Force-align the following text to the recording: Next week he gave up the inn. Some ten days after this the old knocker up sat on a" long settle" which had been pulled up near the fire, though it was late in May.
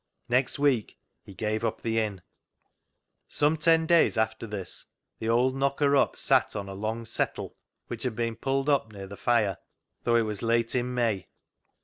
Next 0.27 0.57
week 0.57 0.97
he 1.21 1.35
gave 1.35 1.63
up 1.63 1.83
the 1.83 1.99
inn. 1.99 2.23
Some 3.27 3.55
ten 3.55 3.85
days 3.85 4.17
after 4.17 4.47
this 4.47 4.87
the 5.19 5.29
old 5.29 5.55
knocker 5.55 5.95
up 5.95 6.17
sat 6.17 6.55
on 6.55 6.67
a" 6.67 6.73
long 6.73 7.05
settle" 7.05 7.55
which 7.87 8.01
had 8.01 8.15
been 8.15 8.35
pulled 8.35 8.67
up 8.67 8.91
near 8.91 9.05
the 9.05 9.15
fire, 9.15 9.59
though 10.03 10.15
it 10.15 10.23
was 10.23 10.41
late 10.41 10.73
in 10.73 10.91
May. 10.95 11.27